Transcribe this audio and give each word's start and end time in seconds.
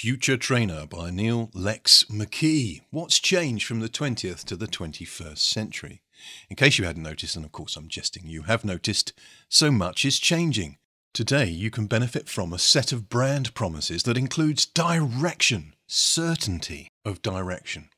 Future 0.00 0.38
Trainer 0.38 0.86
by 0.86 1.10
Neil 1.10 1.50
Lex 1.52 2.04
McKee. 2.04 2.80
What's 2.90 3.18
changed 3.18 3.66
from 3.66 3.80
the 3.80 3.88
20th 3.90 4.44
to 4.44 4.56
the 4.56 4.66
21st 4.66 5.36
century? 5.36 6.00
In 6.48 6.56
case 6.56 6.78
you 6.78 6.86
hadn't 6.86 7.02
noticed, 7.02 7.36
and 7.36 7.44
of 7.44 7.52
course 7.52 7.76
I'm 7.76 7.86
jesting, 7.86 8.26
you 8.26 8.44
have 8.44 8.64
noticed, 8.64 9.12
so 9.50 9.70
much 9.70 10.06
is 10.06 10.18
changing. 10.18 10.78
Today, 11.12 11.50
you 11.50 11.70
can 11.70 11.84
benefit 11.84 12.30
from 12.30 12.54
a 12.54 12.58
set 12.58 12.92
of 12.92 13.10
brand 13.10 13.52
promises 13.52 14.04
that 14.04 14.16
includes 14.16 14.64
direction, 14.64 15.74
certainty 15.86 16.88
of 17.04 17.20
direction, 17.20 17.90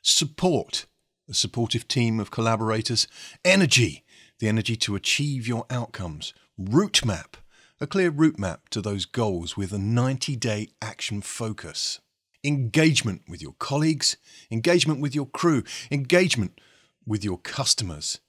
support, 0.00 0.86
a 1.28 1.34
supportive 1.34 1.86
team 1.86 2.18
of 2.18 2.30
collaborators, 2.30 3.06
energy, 3.44 4.04
the 4.38 4.48
energy 4.48 4.74
to 4.76 4.96
achieve 4.96 5.46
your 5.46 5.66
outcomes, 5.68 6.32
route 6.56 7.04
map, 7.04 7.36
a 7.82 7.86
clear 7.86 8.10
route 8.10 8.38
map 8.38 8.68
to 8.68 8.80
those 8.80 9.04
goals 9.04 9.56
with 9.56 9.72
a 9.72 9.78
90 9.78 10.36
day 10.36 10.68
action 10.80 11.20
focus. 11.20 11.98
Engagement 12.44 13.22
with 13.28 13.42
your 13.42 13.56
colleagues, 13.58 14.16
engagement 14.52 15.00
with 15.00 15.16
your 15.16 15.26
crew, 15.26 15.64
engagement 15.90 16.60
with 17.04 17.24
your 17.24 17.38
customers, 17.38 18.20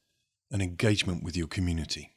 and 0.50 0.64
engagement 0.64 1.24
with 1.24 1.38
your 1.38 1.46
community. 1.46 2.16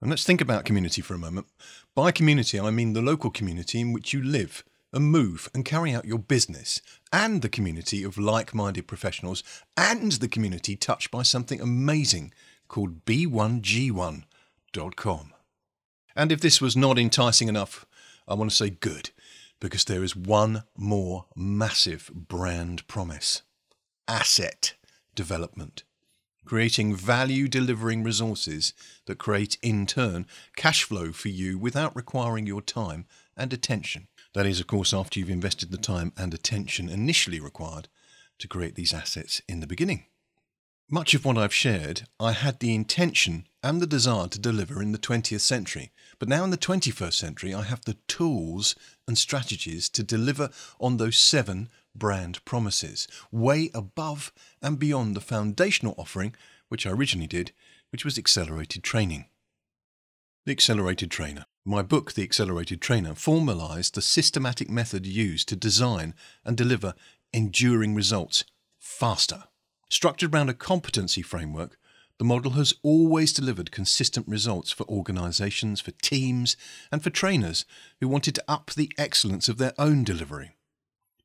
And 0.00 0.10
let's 0.10 0.22
think 0.22 0.40
about 0.40 0.64
community 0.64 1.02
for 1.02 1.14
a 1.14 1.18
moment. 1.18 1.48
By 1.96 2.12
community, 2.12 2.60
I 2.60 2.70
mean 2.70 2.92
the 2.92 3.02
local 3.02 3.32
community 3.32 3.80
in 3.80 3.92
which 3.92 4.12
you 4.12 4.22
live 4.22 4.62
and 4.92 5.04
move 5.04 5.50
and 5.52 5.64
carry 5.64 5.92
out 5.92 6.04
your 6.04 6.20
business, 6.20 6.80
and 7.12 7.42
the 7.42 7.48
community 7.48 8.04
of 8.04 8.16
like 8.16 8.54
minded 8.54 8.86
professionals, 8.86 9.42
and 9.76 10.12
the 10.12 10.28
community 10.28 10.76
touched 10.76 11.10
by 11.10 11.22
something 11.22 11.60
amazing 11.60 12.32
called 12.68 13.04
B1G1.com. 13.04 15.32
And 16.18 16.32
if 16.32 16.40
this 16.40 16.60
was 16.60 16.76
not 16.76 16.98
enticing 16.98 17.48
enough, 17.48 17.86
I 18.26 18.34
want 18.34 18.50
to 18.50 18.56
say 18.56 18.70
good, 18.70 19.10
because 19.60 19.84
there 19.84 20.02
is 20.02 20.16
one 20.16 20.64
more 20.76 21.26
massive 21.36 22.10
brand 22.12 22.84
promise 22.88 23.42
asset 24.08 24.74
development. 25.14 25.84
Creating 26.44 26.96
value 26.96 27.46
delivering 27.46 28.02
resources 28.02 28.74
that 29.06 29.18
create, 29.18 29.58
in 29.62 29.86
turn, 29.86 30.26
cash 30.56 30.82
flow 30.82 31.12
for 31.12 31.28
you 31.28 31.56
without 31.56 31.94
requiring 31.94 32.48
your 32.48 32.62
time 32.62 33.06
and 33.36 33.52
attention. 33.52 34.08
That 34.34 34.46
is, 34.46 34.58
of 34.58 34.66
course, 34.66 34.92
after 34.92 35.20
you've 35.20 35.30
invested 35.30 35.70
the 35.70 35.76
time 35.76 36.12
and 36.16 36.34
attention 36.34 36.88
initially 36.88 37.38
required 37.38 37.86
to 38.38 38.48
create 38.48 38.74
these 38.74 38.92
assets 38.92 39.40
in 39.48 39.60
the 39.60 39.68
beginning. 39.68 40.06
Much 40.90 41.12
of 41.12 41.22
what 41.22 41.36
I've 41.36 41.52
shared, 41.52 42.06
I 42.18 42.32
had 42.32 42.60
the 42.60 42.74
intention 42.74 43.46
and 43.62 43.78
the 43.78 43.86
desire 43.86 44.26
to 44.28 44.38
deliver 44.38 44.80
in 44.80 44.92
the 44.92 44.98
20th 44.98 45.42
century. 45.42 45.92
But 46.18 46.30
now 46.30 46.44
in 46.44 46.50
the 46.50 46.56
21st 46.56 47.12
century, 47.12 47.52
I 47.52 47.64
have 47.64 47.84
the 47.84 47.98
tools 48.08 48.74
and 49.06 49.18
strategies 49.18 49.90
to 49.90 50.02
deliver 50.02 50.48
on 50.80 50.96
those 50.96 51.18
seven 51.18 51.68
brand 51.94 52.42
promises, 52.46 53.06
way 53.30 53.70
above 53.74 54.32
and 54.62 54.78
beyond 54.78 55.14
the 55.14 55.20
foundational 55.20 55.94
offering, 55.98 56.34
which 56.70 56.86
I 56.86 56.90
originally 56.90 57.26
did, 57.26 57.52
which 57.90 58.06
was 58.06 58.16
accelerated 58.16 58.82
training. 58.82 59.26
The 60.46 60.52
Accelerated 60.52 61.10
Trainer. 61.10 61.44
My 61.66 61.82
book, 61.82 62.14
The 62.14 62.22
Accelerated 62.22 62.80
Trainer, 62.80 63.14
formalized 63.14 63.94
the 63.94 64.00
systematic 64.00 64.70
method 64.70 65.04
used 65.04 65.50
to 65.50 65.56
design 65.56 66.14
and 66.46 66.56
deliver 66.56 66.94
enduring 67.34 67.94
results 67.94 68.44
faster. 68.78 69.44
Structured 69.90 70.34
around 70.34 70.50
a 70.50 70.54
competency 70.54 71.22
framework, 71.22 71.78
the 72.18 72.24
model 72.24 72.52
has 72.52 72.74
always 72.82 73.32
delivered 73.32 73.70
consistent 73.70 74.26
results 74.28 74.70
for 74.72 74.84
organisations, 74.88 75.80
for 75.80 75.92
teams, 75.92 76.56
and 76.92 77.02
for 77.02 77.10
trainers 77.10 77.64
who 78.00 78.08
wanted 78.08 78.34
to 78.34 78.44
up 78.48 78.70
the 78.72 78.92
excellence 78.98 79.48
of 79.48 79.56
their 79.56 79.72
own 79.78 80.04
delivery. 80.04 80.56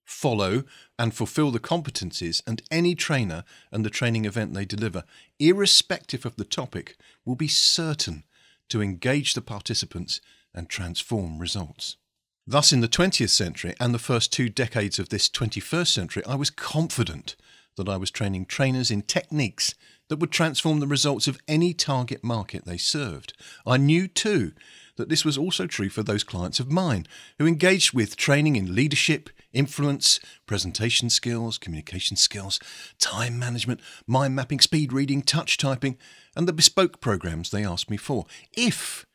Follow 0.06 0.64
and 1.00 1.14
fulfill 1.14 1.50
the 1.52 1.60
competencies, 1.60 2.42
and 2.46 2.62
any 2.70 2.94
trainer 2.94 3.44
and 3.72 3.84
the 3.84 3.90
training 3.90 4.26
event 4.26 4.54
they 4.54 4.66
deliver, 4.66 5.04
irrespective 5.40 6.26
of 6.26 6.36
the 6.36 6.46
topic, 6.46 6.96
will 7.26 7.36
be 7.36 7.48
certain 7.48 8.24
to 8.70 8.82
engage 8.82 9.34
the 9.34 9.42
participants 9.42 10.22
and 10.54 10.70
transform 10.70 11.40
results. 11.40 11.98
Thus, 12.46 12.72
in 12.72 12.82
the 12.82 12.88
20th 12.88 13.30
century 13.30 13.74
and 13.80 13.94
the 13.94 14.00
first 14.00 14.32
two 14.32 14.50
decades 14.50 15.00
of 15.00 15.10
this 15.10 15.30
21st 15.30 15.88
century, 15.88 16.24
I 16.26 16.36
was 16.36 16.50
confident 16.50 17.36
that 17.78 17.90
I 17.90 17.98
was 17.98 18.12
training 18.12 18.46
trainers 18.46 18.92
in 18.92 19.02
techniques 19.02 19.76
that 20.10 20.20
would 20.20 20.32
transform 20.32 20.80
the 20.80 20.88
results 20.88 21.28
of 21.28 21.40
any 21.48 21.74
target 21.74 22.24
market 22.24 22.66
they 22.66 22.78
served. 22.78 23.34
I 23.66 23.78
knew 23.78 24.08
too 24.08 24.54
that 24.96 25.10
this 25.10 25.26
was 25.26 25.38
also 25.38 25.66
true 25.66 25.90
for 25.90 26.04
those 26.04 26.24
clients 26.24 26.60
of 26.60 26.72
mine 26.72 27.08
who 27.40 27.48
engaged 27.48 27.94
with 27.94 28.16
training 28.16 28.56
in 28.56 28.76
leadership, 28.76 29.30
influence, 29.52 30.20
presentation 30.46 31.10
skills, 31.10 31.58
communication 31.58 32.16
skills, 32.16 32.60
time 33.00 33.40
management, 33.40 33.82
mind 34.06 34.36
mapping, 34.36 34.60
speed 34.60 34.94
reading, 34.94 35.22
touch 35.22 35.58
typing, 35.58 35.98
and 36.36 36.48
the 36.48 36.54
bespoke 36.54 37.02
programs 37.02 37.50
they 37.50 37.66
asked 37.66 37.90
me 37.90 37.98
for, 37.98 38.26
if 38.56 39.06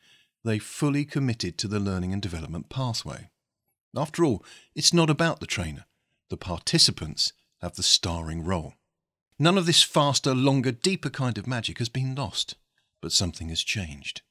they 0.43 0.59
fully 0.59 1.05
committed 1.05 1.57
to 1.57 1.67
the 1.67 1.79
learning 1.79 2.13
and 2.13 2.21
development 2.21 2.69
pathway. 2.69 3.29
After 3.95 4.23
all, 4.23 4.43
it's 4.75 4.93
not 4.93 5.09
about 5.09 5.39
the 5.39 5.47
trainer. 5.47 5.85
The 6.29 6.37
participants 6.37 7.33
have 7.61 7.75
the 7.75 7.83
starring 7.83 8.43
role. 8.43 8.73
None 9.37 9.57
of 9.57 9.65
this 9.65 9.83
faster, 9.83 10.35
longer, 10.35 10.71
deeper 10.71 11.09
kind 11.09 11.37
of 11.37 11.47
magic 11.47 11.79
has 11.79 11.89
been 11.89 12.15
lost, 12.15 12.55
but 13.01 13.11
something 13.11 13.49
has 13.49 13.61
changed. 13.63 14.21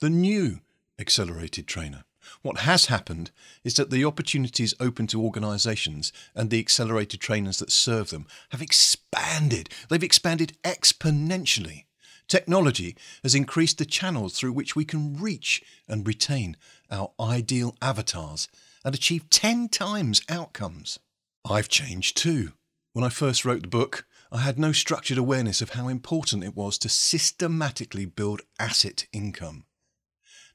The 0.00 0.10
new 0.10 0.60
accelerated 0.98 1.66
trainer. 1.66 2.04
What 2.42 2.60
has 2.60 2.86
happened 2.86 3.30
is 3.64 3.74
that 3.74 3.90
the 3.90 4.04
opportunities 4.04 4.74
open 4.80 5.06
to 5.08 5.22
organisations 5.22 6.12
and 6.34 6.50
the 6.50 6.58
accelerated 6.58 7.20
trainers 7.20 7.58
that 7.58 7.70
serve 7.70 8.10
them 8.10 8.26
have 8.50 8.62
expanded. 8.62 9.68
They've 9.88 10.02
expanded 10.02 10.56
exponentially. 10.64 11.84
Technology 12.26 12.96
has 13.22 13.34
increased 13.34 13.78
the 13.78 13.84
channels 13.84 14.38
through 14.38 14.52
which 14.52 14.74
we 14.74 14.84
can 14.84 15.20
reach 15.20 15.62
and 15.86 16.06
retain 16.06 16.56
our 16.90 17.10
ideal 17.20 17.76
avatars 17.82 18.48
and 18.84 18.94
achieve 18.94 19.28
10 19.30 19.68
times 19.68 20.22
outcomes. 20.28 20.98
I've 21.48 21.68
changed 21.68 22.16
too. 22.16 22.52
When 22.94 23.04
I 23.04 23.10
first 23.10 23.44
wrote 23.44 23.62
the 23.62 23.68
book, 23.68 24.06
I 24.32 24.38
had 24.38 24.58
no 24.58 24.72
structured 24.72 25.18
awareness 25.18 25.60
of 25.60 25.70
how 25.70 25.88
important 25.88 26.42
it 26.42 26.56
was 26.56 26.78
to 26.78 26.88
systematically 26.88 28.06
build 28.06 28.40
asset 28.58 29.06
income. 29.12 29.64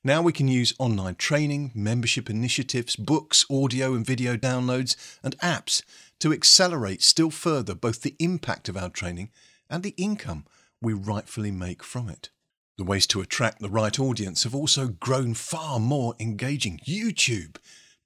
Now 0.04 0.22
we 0.22 0.32
can 0.32 0.48
use 0.48 0.74
online 0.80 1.16
training, 1.16 1.72
membership 1.76 2.30
initiatives, 2.30 2.96
books, 2.96 3.46
audio 3.52 3.94
and 3.94 4.06
video 4.06 4.36
downloads, 4.36 4.96
and 5.22 5.38
apps 5.40 5.84
to 6.22 6.34
accelerate 6.34 7.04
still 7.04 7.30
further 7.30 7.76
both 7.76 8.02
the 8.02 8.16
impact 8.18 8.68
of 8.68 8.78
our 8.78 8.90
training 8.90 9.30
and 9.70 9.84
the 9.84 9.94
income 9.98 10.46
we 10.82 10.94
rightfully 10.94 11.52
make 11.52 11.84
from 11.84 12.10
it. 12.10 12.30
The 12.78 12.84
ways 12.86 13.06
to 13.08 13.22
attract 13.22 13.60
the 13.60 13.70
right 13.70 14.00
audience 14.00 14.44
have 14.44 14.56
also 14.56 14.88
grown 14.88 15.34
far 15.34 15.80
more 15.80 16.16
engaging. 16.20 16.80
YouTube, 16.88 17.58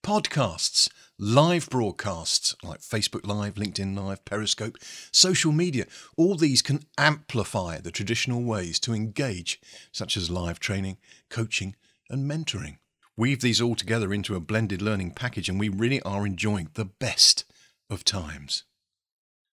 podcasts, 0.03 0.89
live 1.23 1.69
broadcasts 1.69 2.53
like 2.63 2.81
Facebook 2.81 3.25
Live, 3.25 3.53
LinkedIn 3.53 3.97
Live, 3.97 4.25
Periscope, 4.25 4.77
social 5.09 5.53
media, 5.53 5.85
all 6.17 6.35
these 6.35 6.61
can 6.61 6.83
amplify 6.97 7.79
the 7.79 7.91
traditional 7.91 8.43
ways 8.43 8.77
to 8.81 8.93
engage, 8.93 9.61
such 9.93 10.17
as 10.17 10.29
live 10.29 10.59
training, 10.59 10.97
coaching, 11.29 11.77
and 12.09 12.29
mentoring. 12.29 12.75
Weave 13.15 13.39
these 13.39 13.61
all 13.61 13.75
together 13.75 14.13
into 14.13 14.35
a 14.35 14.41
blended 14.41 14.81
learning 14.81 15.11
package, 15.11 15.47
and 15.47 15.57
we 15.57 15.69
really 15.69 16.01
are 16.01 16.25
enjoying 16.25 16.71
the 16.73 16.83
best 16.83 17.45
of 17.89 18.03
times. 18.03 18.65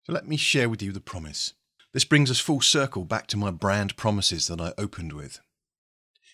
So 0.02 0.12
let 0.12 0.28
me 0.28 0.36
share 0.36 0.68
with 0.68 0.82
you 0.82 0.92
the 0.92 1.00
promise. 1.00 1.54
This 1.94 2.04
brings 2.04 2.30
us 2.30 2.40
full 2.40 2.60
circle 2.60 3.06
back 3.06 3.26
to 3.28 3.38
my 3.38 3.50
brand 3.50 3.96
promises 3.96 4.48
that 4.48 4.60
I 4.60 4.74
opened 4.76 5.14
with. 5.14 5.40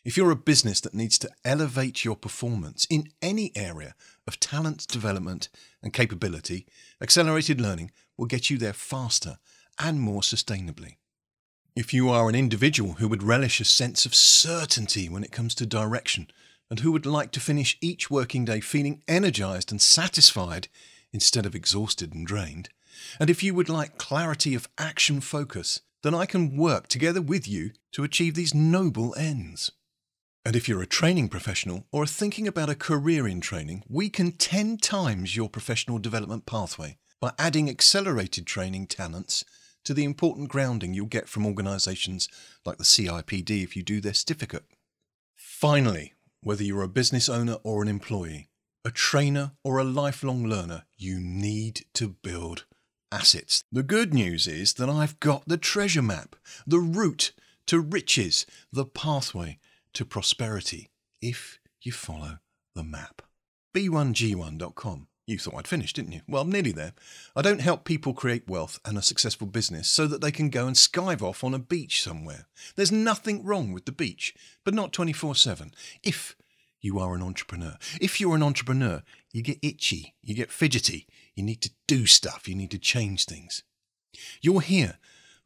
If 0.03 0.17
you're 0.17 0.31
a 0.31 0.37
business 0.37 0.81
that 0.81 0.95
needs 0.95 1.19
to 1.19 1.31
elevate 1.45 2.07
your 2.07 2.17
performance 2.17 2.87
in 2.89 3.11
any 3.21 3.53
area 3.55 3.95
of 4.27 4.41
talent 4.41 4.87
development 4.89 5.51
and 5.83 5.93
capability, 5.93 6.67
accelerated 7.03 7.61
learning 7.61 7.91
will 8.17 8.25
get 8.25 8.49
you 8.49 8.57
there 8.57 8.73
faster 8.73 9.39
and 9.79 10.01
more 10.01 10.23
sustainably. 10.23 10.97
If 11.77 11.93
you 11.93 12.09
are 12.09 12.31
an 12.31 12.35
individual 12.35 12.95
who 12.95 13.09
would 13.09 13.23
relish 13.23 13.61
a 13.61 13.65
sense 13.65 14.07
of 14.07 14.15
certainty 14.15 15.11
when 15.11 15.23
it 15.23 15.33
comes 15.33 15.55
to 15.57 15.67
direction 15.67 16.29
and 16.71 16.81
who 16.81 16.93
would 16.93 17.05
like 17.05 17.31
to 17.33 17.41
finish 17.41 17.77
each 17.83 18.11
working 18.11 18.47
day 18.47 18.61
feeling 18.61 19.03
energized 19.07 19.71
and 19.71 19.83
satisfied 19.83 20.69
instead 21.13 21.45
of 21.45 21.55
exhausted 21.55 22.15
and 22.15 22.27
drained, 22.27 22.71
and 23.19 23.29
if 23.29 23.43
you 23.43 23.53
would 23.53 23.69
like 23.69 23.99
clarity 23.99 24.55
of 24.55 24.69
action 24.79 25.21
focus, 25.21 25.83
then 26.03 26.15
I 26.15 26.25
can 26.25 26.57
work 26.57 26.89
together 26.89 27.21
with 27.21 27.47
you 27.47 27.73
to 27.93 28.03
achieve 28.03 28.35
these 28.35 28.55
noble 28.55 29.15
ends. 29.17 29.73
And 30.45 30.57
if 30.57 30.69
you're 30.69 30.81
a 30.81 30.87
training 30.87 31.29
professional 31.29 31.87
or 31.93 32.05
are 32.05 32.07
thinking 32.07 32.49
about 32.49 32.71
a 32.71 32.75
career 32.75 33.29
in 33.29 33.43
training, 33.43 33.83
we 33.89 34.09
can 34.09 34.33
10 34.33 34.79
times 34.79 35.37
your 35.37 35.51
professional 35.51 35.99
development 35.99 36.47
pathway 36.47 36.97
by 37.21 37.33
adding 37.39 37.69
accelerated 37.69 38.47
training 38.47 38.87
talents 38.87 39.45
to 39.85 39.93
the 39.93 40.05
important 40.05 40.49
grounding 40.49 40.95
you'll 40.95 41.07
get 41.07 41.29
from 41.29 41.45
organisations 41.45 42.27
like 42.65 42.79
the 42.79 42.85
CIPD 42.85 43.63
if 43.63 43.77
you 43.77 43.83
do 43.83 44.01
their 44.01 44.15
certificate. 44.15 44.65
Finally, 45.37 46.15
whether 46.43 46.65
you're 46.65 46.83
a 46.83 46.89
business 46.89 47.29
owner 47.29 47.57
or 47.63 47.83
an 47.83 47.89
employee, 47.89 48.49
a 48.83 48.91
trainer 48.91 49.53
or 49.63 49.79
a 49.79 49.85
lifelong 49.85 50.45
learner, 50.47 50.85
you 50.97 51.21
need 51.21 51.85
to 51.93 52.09
build 52.09 52.65
assets. 53.13 53.63
The 53.71 53.83
good 53.83 54.15
news 54.15 54.47
is 54.47 54.75
that 54.75 54.89
I've 54.89 55.21
got 55.21 55.47
the 55.47 55.59
treasure 55.59 56.03
map, 56.03 56.35
the 56.67 56.79
route 56.79 57.33
to 57.67 57.79
riches, 57.79 58.47
the 58.73 58.87
pathway 58.87 59.59
to 59.95 60.05
prosperity, 60.05 60.91
if 61.21 61.59
you 61.83 61.93
follow 61.93 62.39
the 62.75 62.85
map. 62.85 63.23
B1G1.com. 63.75 65.07
You 65.27 65.39
thought 65.39 65.55
I'd 65.55 65.69
finished, 65.69 65.95
didn't 65.95 66.13
you? 66.13 66.23
Well, 66.27 66.43
I'm 66.43 66.51
nearly 66.51 66.73
there. 66.73 66.93
I 67.37 67.43
don't 67.43 67.61
help 67.61 67.85
people 67.85 68.15
create 68.15 68.49
wealth 68.49 68.81
and 68.85 68.99
a 68.99 69.03
successful 69.03 69.47
business 69.47 69.89
so 69.89 70.09
that 70.09 70.21
they 70.21 70.33
can 70.33 70.51
go 70.51 70.67
and 70.67 70.75
skive 70.75 71.23
off 71.23 71.45
on 71.45 71.55
a 71.55 71.59
beach 71.59 72.03
somewhere. 72.03 72.47
There's 72.75 72.91
nothing 72.91 73.45
wrong 73.45 73.73
with 73.73 73.85
the 73.85 73.93
beach, 73.93 74.35
but 74.65 74.75
not 74.75 74.93
24 74.93 75.37
7. 75.37 75.73
If 76.03 76.35
you 76.81 76.99
are 76.99 77.15
an 77.15 77.23
entrepreneur. 77.23 77.77
If 78.01 78.21
you're 78.21 78.35
an 78.35 78.43
entrepreneur, 78.43 79.03
you 79.33 79.43
get 79.43 79.59
itchy, 79.63 80.15
you 80.23 80.35
get 80.35 80.51
fidgety, 80.51 81.07
you 81.35 81.43
need 81.43 81.61
to 81.63 81.71
do 81.87 82.07
stuff, 82.07 82.49
you 82.49 82.55
need 82.55 82.71
to 82.71 82.79
change 82.79 83.27
things. 83.27 83.63
You're 84.41 84.63
here 84.63 84.99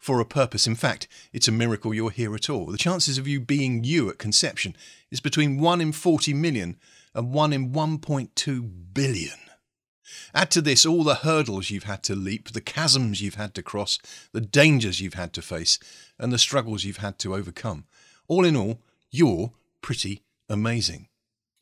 for 0.05 0.21
a 0.21 0.27
purpose. 0.27 0.67
In 0.67 0.75
fact, 0.75 1.09
it's 1.33 1.49
a 1.49 1.53
miracle 1.53 1.95
you're 1.95 2.11
here 2.11 2.35
at 2.35 2.51
all. 2.51 2.67
The 2.67 2.77
chances 2.77 3.17
of 3.17 3.27
you 3.27 3.41
being 3.41 3.85
you 3.85 4.11
at 4.11 4.19
conception 4.19 4.77
is 5.11 5.19
between 5.19 5.59
1 5.59 5.81
in 5.81 5.93
40 5.93 6.35
million 6.35 6.77
and 7.15 7.33
1 7.33 7.53
in 7.55 7.71
1.2 7.71 8.71
billion. 8.93 9.39
Add 10.35 10.51
to 10.51 10.61
this 10.61 10.85
all 10.85 11.05
the 11.05 11.15
hurdles 11.15 11.71
you've 11.71 11.85
had 11.85 12.03
to 12.03 12.15
leap, 12.15 12.51
the 12.51 12.61
chasms 12.61 13.23
you've 13.23 13.37
had 13.37 13.55
to 13.55 13.63
cross, 13.63 13.99
the 14.33 14.43
dangers 14.43 15.01
you've 15.01 15.15
had 15.15 15.33
to 15.33 15.41
face, 15.41 15.79
and 16.19 16.31
the 16.31 16.39
struggles 16.39 16.85
you've 16.85 16.99
had 16.99 17.19
to 17.21 17.35
overcome. 17.35 17.87
All 18.29 18.45
in 18.45 18.57
all, 18.57 18.83
you're 19.11 19.53
pretty 19.81 20.23
amazing. 20.51 21.09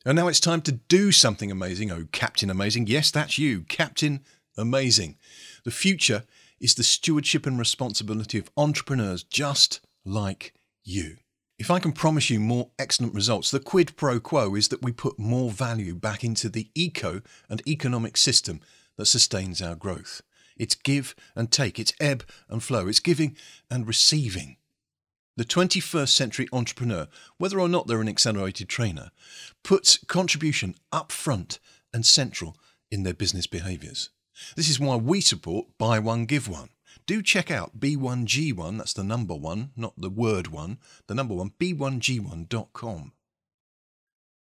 And 0.05 0.17
now 0.17 0.27
it's 0.27 0.41
time 0.41 0.61
to 0.63 0.73
do 0.73 1.13
something 1.13 1.49
amazing. 1.49 1.91
Oh, 1.91 2.07
Captain 2.11 2.49
Amazing. 2.49 2.87
Yes, 2.87 3.09
that's 3.09 3.37
you, 3.37 3.61
Captain 3.61 4.19
Amazing. 4.57 5.15
The 5.63 5.71
future 5.71 6.23
is 6.63 6.75
the 6.75 6.83
stewardship 6.83 7.45
and 7.45 7.59
responsibility 7.59 8.39
of 8.39 8.49
entrepreneurs 8.55 9.21
just 9.21 9.81
like 10.05 10.53
you. 10.85 11.17
If 11.59 11.69
I 11.69 11.79
can 11.79 11.91
promise 11.91 12.29
you 12.29 12.39
more 12.39 12.71
excellent 12.79 13.13
results, 13.13 13.51
the 13.51 13.59
quid 13.59 13.95
pro 13.97 14.21
quo 14.21 14.55
is 14.55 14.69
that 14.69 14.81
we 14.81 14.93
put 14.93 15.19
more 15.19 15.51
value 15.51 15.93
back 15.93 16.23
into 16.23 16.47
the 16.47 16.69
eco 16.73 17.21
and 17.49 17.61
economic 17.67 18.15
system 18.15 18.61
that 18.97 19.07
sustains 19.07 19.61
our 19.61 19.75
growth. 19.75 20.21
It's 20.55 20.73
give 20.73 21.15
and 21.35 21.51
take, 21.51 21.79
it's 21.79 21.93
ebb 21.99 22.23
and 22.47 22.63
flow, 22.63 22.87
it's 22.87 23.01
giving 23.01 23.35
and 23.69 23.85
receiving. 23.85 24.55
The 25.35 25.45
21st 25.45 26.09
century 26.09 26.47
entrepreneur, 26.53 27.07
whether 27.37 27.59
or 27.59 27.67
not 27.67 27.87
they're 27.87 28.01
an 28.01 28.07
accelerated 28.07 28.69
trainer, 28.69 29.11
puts 29.63 29.97
contribution 30.05 30.75
up 30.93 31.11
front 31.11 31.59
and 31.93 32.05
central 32.05 32.55
in 32.89 33.03
their 33.03 33.13
business 33.13 33.47
behaviours. 33.47 34.09
This 34.55 34.69
is 34.69 34.79
why 34.79 34.95
we 34.95 35.21
support 35.21 35.67
Buy 35.77 35.99
One, 35.99 36.25
Give 36.25 36.47
One. 36.47 36.69
Do 37.05 37.21
check 37.21 37.51
out 37.51 37.79
B1G1, 37.79 38.77
that's 38.77 38.93
the 38.93 39.03
number 39.03 39.35
one, 39.35 39.71
not 39.75 39.93
the 39.97 40.09
word 40.09 40.47
one, 40.47 40.77
the 41.07 41.15
number 41.15 41.33
one, 41.33 41.51
B1G1.com. 41.59 43.11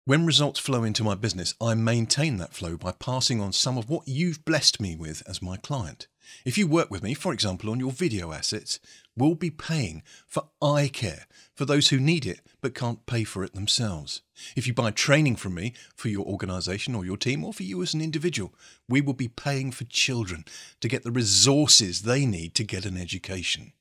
When 0.05 0.25
results 0.25 0.59
flow 0.59 0.83
into 0.83 1.05
my 1.05 1.15
business, 1.15 1.55
I 1.61 1.75
maintain 1.75 2.35
that 2.37 2.53
flow 2.53 2.75
by 2.75 2.91
passing 2.91 3.39
on 3.39 3.53
some 3.53 3.77
of 3.77 3.89
what 3.89 4.05
you've 4.05 4.43
blessed 4.43 4.81
me 4.81 4.97
with 4.97 5.23
as 5.25 5.41
my 5.41 5.55
client. 5.55 6.07
If 6.43 6.57
you 6.57 6.67
work 6.67 6.91
with 6.91 7.03
me, 7.03 7.13
for 7.13 7.31
example, 7.31 7.69
on 7.69 7.79
your 7.79 7.91
video 7.91 8.33
assets, 8.33 8.79
we'll 9.15 9.35
be 9.35 9.51
paying 9.51 10.03
for 10.27 10.47
eye 10.61 10.89
care 10.91 11.27
for 11.55 11.65
those 11.65 11.89
who 11.89 11.99
need 11.99 12.25
it 12.25 12.41
but 12.61 12.73
can't 12.73 13.05
pay 13.05 13.23
for 13.23 13.43
it 13.43 13.53
themselves. 13.53 14.21
If 14.55 14.67
you 14.67 14.73
buy 14.73 14.91
training 14.91 15.35
from 15.35 15.55
me 15.55 15.73
for 15.95 16.09
your 16.09 16.25
organization 16.25 16.95
or 16.95 17.05
your 17.05 17.17
team 17.17 17.43
or 17.43 17.53
for 17.53 17.63
you 17.63 17.81
as 17.81 17.93
an 17.93 18.01
individual, 18.01 18.53
we 18.87 19.01
will 19.01 19.13
be 19.13 19.27
paying 19.27 19.71
for 19.71 19.83
children 19.85 20.45
to 20.81 20.87
get 20.87 21.03
the 21.03 21.11
resources 21.11 22.01
they 22.01 22.25
need 22.25 22.55
to 22.55 22.63
get 22.63 22.85
an 22.85 22.97
education. 22.97 23.73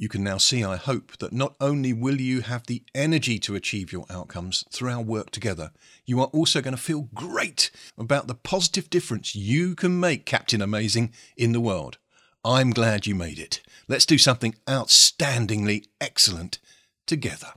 You 0.00 0.08
can 0.08 0.24
now 0.24 0.38
see, 0.38 0.64
I 0.64 0.76
hope, 0.76 1.18
that 1.18 1.34
not 1.34 1.56
only 1.60 1.92
will 1.92 2.18
you 2.18 2.40
have 2.40 2.64
the 2.64 2.82
energy 2.94 3.38
to 3.40 3.54
achieve 3.54 3.92
your 3.92 4.06
outcomes 4.08 4.64
through 4.72 4.90
our 4.90 5.02
work 5.02 5.30
together, 5.30 5.72
you 6.06 6.20
are 6.20 6.28
also 6.28 6.62
going 6.62 6.74
to 6.74 6.80
feel 6.80 7.10
great 7.14 7.70
about 7.98 8.26
the 8.26 8.34
positive 8.34 8.88
difference 8.88 9.36
you 9.36 9.74
can 9.74 10.00
make, 10.00 10.24
Captain 10.24 10.62
Amazing, 10.62 11.12
in 11.36 11.52
the 11.52 11.60
world. 11.60 11.98
I'm 12.44 12.70
glad 12.70 13.06
you 13.06 13.14
made 13.14 13.38
it. 13.38 13.60
Let's 13.86 14.06
do 14.06 14.16
something 14.16 14.54
outstandingly 14.66 15.86
excellent 16.00 16.58
together. 17.06 17.52